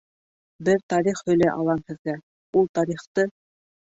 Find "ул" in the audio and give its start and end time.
2.61-2.67